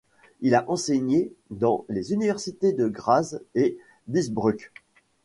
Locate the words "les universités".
1.87-2.71